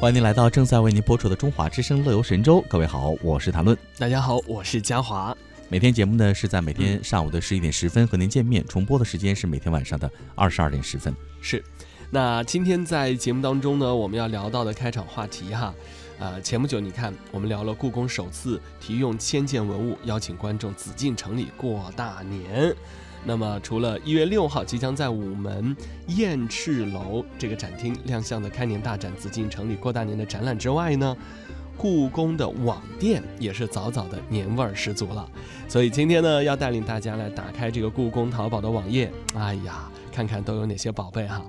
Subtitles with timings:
[0.00, 2.62] 欢迎您来到正在为您播出的《中华之声·乐游神州》。
[2.68, 3.76] 各位好，我是谭论。
[3.98, 5.36] 大家好，我是嘉华。
[5.68, 11.14] 每天节目呢是在每天上午的十一点十分和您见面，重播的时间是每天晚上的二十二点十分。
[11.42, 11.62] 是，
[12.08, 15.74] 那今天在节目当中呢，我们要聊到的开场话题哈，
[16.18, 22.74] 呃，前不久你看我们聊了故宫首次提用千件文物邀请观众紫禁城里过大年。
[23.24, 25.76] 那么，除了一月六号即将在午门
[26.06, 31.16] 雁翅楼这个展厅亮相的开年大展《紫禁城里过大年》的展览之外呢，
[31.76, 35.28] 故宫的网店也是早早的年味儿十足了。
[35.68, 41.42] 所以今天呢，要带领大家来打开这个故宫淘宝的网页，哎呀，看看都有哪些宝贝哈。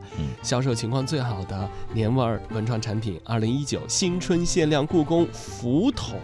[0.43, 6.19] 销售情况最好的年味儿文创产品，二零一九新春限量故宫福桶。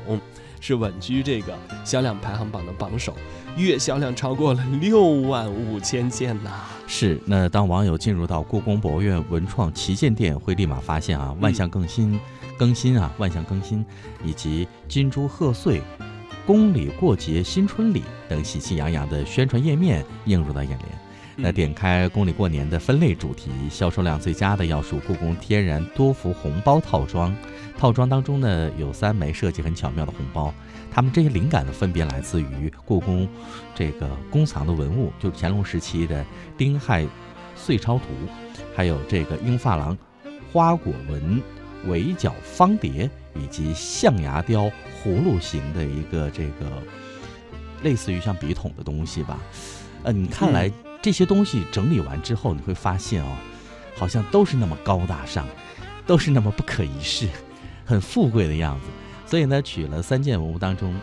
[0.60, 3.16] 是稳居这个销量排行榜的榜首，
[3.56, 6.52] 月销量超过了六万五千件呐！
[6.88, 12.20] 是，那当网友进入到故宫博物院文创旗舰店，会立马发现啊，万象更新、
[12.58, 13.86] 更新啊，万象更新，
[14.24, 15.82] 以及金猪贺岁、
[16.46, 21.07] 宫里过节新春礼等喜气洋洋的宣传页面映入到眼帘。
[21.40, 27.34] 那点开宫里过年的分类主题，销售量最佳的要数故宫天然多福红包套装。
[27.78, 30.52] 套装当中呢，有三枚设计很巧妙的红包，
[30.92, 33.30] 它们这些灵感呢，分别来自于故宫
[33.76, 36.26] 这个宫藏的文物，就是乾隆时期的
[36.58, 37.06] 丁亥
[37.56, 38.06] 岁钞图，
[38.76, 39.96] 还有这个英发廊
[40.52, 41.40] 花果纹
[41.86, 44.72] 围角方碟，以及象牙雕
[45.04, 46.82] 葫芦形的一个这个
[47.84, 49.38] 类似于像笔筒的东西吧。
[50.02, 50.72] 呃，你看来
[51.08, 53.38] 这些东西整理完之后，你会发现哦，
[53.96, 55.48] 好像都是那么高大上，
[56.06, 57.30] 都是那么不可一世。
[57.88, 58.88] 很富贵的样子，
[59.26, 60.94] 所以呢，取了三件文物当中，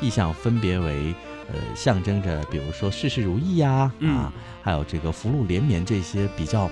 [0.00, 1.14] 意象分别为，
[1.46, 4.32] 呃，象征着，比如说事事如意呀，啊，
[4.64, 6.68] 还有这个福禄连绵这些比较，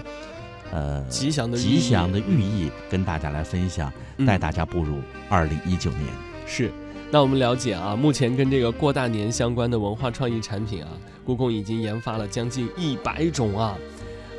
[0.73, 3.93] 呃，吉祥的吉祥的寓意，跟大家来分享，
[4.27, 6.03] 带大家步入二零一九年。
[6.45, 6.73] 是，
[7.13, 10.91] 那我们了解啊，目前跟这个过大年相关的文化创意产品啊，
[11.25, 13.77] 故宫已经研发了将近一百种啊。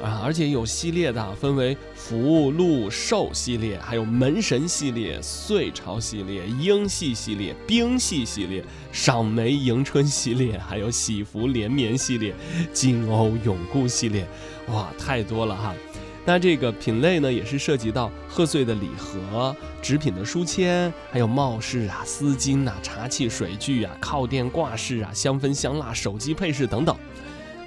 [0.01, 12.33] 啊，而且有系列的，分为福禄寿系列，还有门神系列、岁朝系列、英系系列、冰系系列、赏梅迎春系列，还有喜福连绵系列、
[12.73, 14.25] 金瓯永固系列，
[14.69, 15.75] 哇，太多了哈！
[16.23, 26.95] 那这个品类呢，也是涉及到贺岁的礼盒、纸品的书签，还有帽饰啊、丝巾啊、茶器水具啊、靠垫挂饰啊、香氛香蜡、手机配饰等等。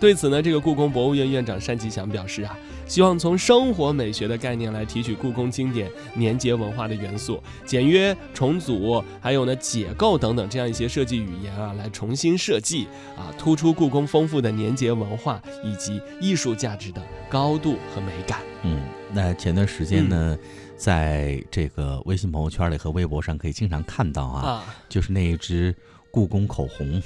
[0.04, 2.54] 对此呢，这个故宫博物院院长单霁翔表示啊，
[2.86, 17.00] 希望从生活美学的概念来提取故宫经典年节文化的元素，简约重组，还有呢解构等等这样一些设计语言啊，来重新设计啊，突出故宫丰富的年节文化以及艺术价值的
[17.30, 18.40] 高度和美感。
[18.62, 20.36] 嗯，那前段时间呢，
[20.76, 25.74] 在这个微信朋友圈里和微博上可以经常看到啊，就是那一支
[26.10, 27.02] 故宫口红。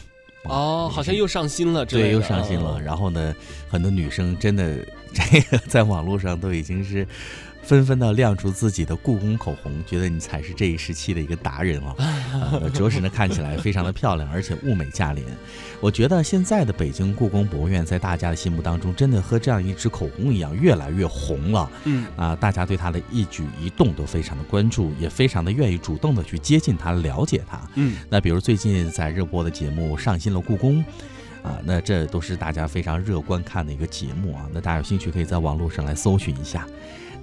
[0.48, 2.80] 哦，好像又上新了，对，又上新了。
[2.80, 3.34] 然后呢，
[3.68, 4.78] 很多女生真的
[5.12, 7.06] 这个在网络上都已经是。
[7.68, 15.26] 纷纷的亮出自己的故宫口红，觉得你才是这一时期的一个达人哦， 着实呢看起来非常的漂亮，而且物美价廉。
[15.78, 21.70] 我觉得现在的北京故宫博物院在大家的心目当中，真的和这样一支口红一样，越来越红了。
[21.84, 27.60] 嗯啊，大家对它的一举一动都非常的关注，也非常的愿意主动的去接近它，了解它。
[27.74, 30.82] 嗯，那比如最近在热播的节目《上新了故宫》，
[31.48, 34.46] 啊，那这都是大家非常热观看的一个节目啊。
[34.52, 36.66] 那大家有兴趣可以在网络上来搜寻一下。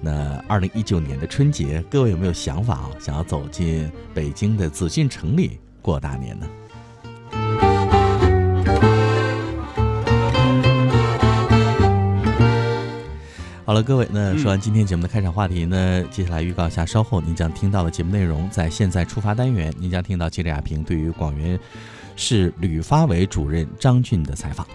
[0.00, 2.90] 那二零一九年的春节，各位有没有想法啊？
[2.98, 6.46] 想要走进北京的紫禁城里过大年呢？
[13.64, 18.48] 好了，各位，那说完今天节目的开场话题呢，接下来预告一下，稍后您将听到的节目内容。
[18.48, 21.58] 在现在出发单元，您将听到记者亚平对于广元
[22.16, 24.66] 市旅发委主任张俊的采访。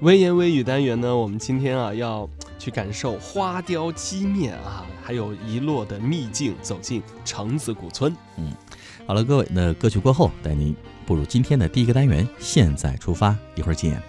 [0.00, 2.28] 微言微语单元呢，我们今天啊要。
[2.58, 8.12] 去感受花雕鸡面啊，还有遗落的秘境，走进橙子古村。
[8.38, 8.50] 嗯，
[9.06, 10.74] 好了，各位，那歌曲过后，带您
[11.04, 12.26] 步入今天的第一个单元。
[12.40, 14.02] 现在出发，一会儿见。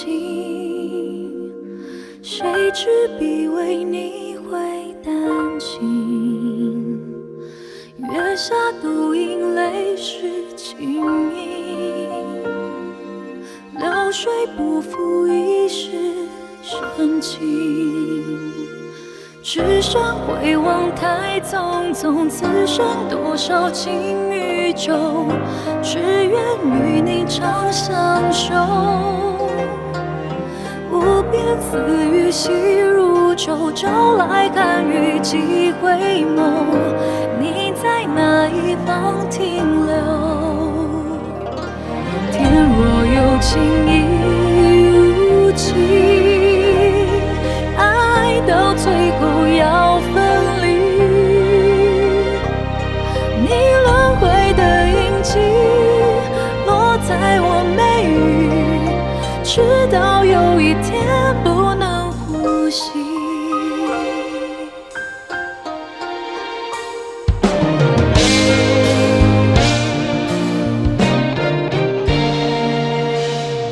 [0.00, 1.50] 情，
[2.22, 2.86] 谁执
[3.18, 4.56] 笔为你绘
[5.04, 5.12] 丹
[5.58, 7.00] 青
[7.98, 11.02] 月下独饮泪湿青
[11.34, 12.06] 衣。
[13.76, 15.90] 流水不负一世
[16.62, 18.38] 深情。
[19.42, 24.94] 只身回望太匆匆，此生多少情与旧，
[25.82, 28.54] 只愿与你长相守。
[31.28, 31.76] 无边丝
[32.06, 35.90] 雨细如舟，朝来寒雨几回
[36.24, 36.64] 眸，
[37.38, 39.94] 你在哪一方停留？
[42.32, 43.90] 天若有情亦
[44.24, 45.76] 无情，
[47.76, 48.90] 爱到最
[49.20, 50.14] 后要分
[50.62, 50.66] 离。
[53.42, 53.48] 你
[53.84, 54.24] 轮回
[54.54, 55.38] 的印记
[56.66, 57.46] 落在我
[57.76, 57.78] 眉
[58.08, 58.16] 宇，
[59.44, 59.60] 直
[59.92, 60.97] 到有一天
[62.68, 62.90] 呼吸。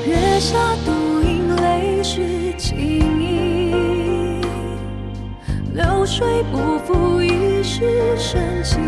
[0.07, 0.57] 月下
[0.87, 4.41] 独饮泪湿青衣，
[5.75, 8.81] 流水不负一世深情。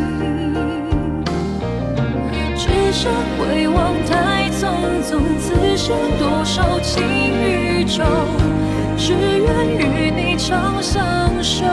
[2.56, 4.70] 只身回望太匆
[5.02, 8.02] 匆，此生多少情与旧，
[8.98, 9.48] 只愿
[9.78, 11.64] 与你长相守。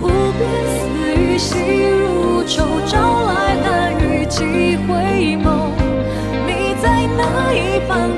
[0.00, 0.06] 无
[0.38, 0.78] 边丝
[1.20, 1.58] 雨细
[1.90, 5.46] 如愁，朝来寒雨几回眸，
[6.46, 8.08] 你在哪一方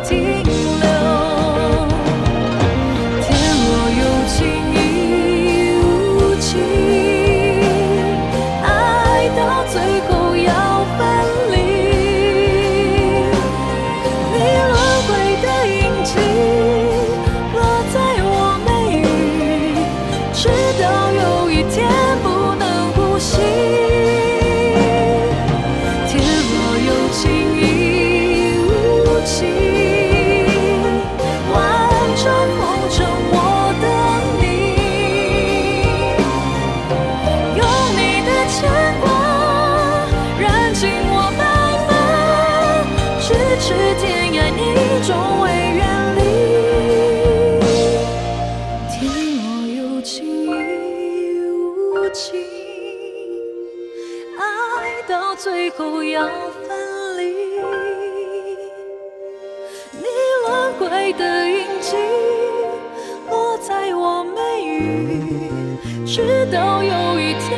[66.06, 67.55] 直到有一天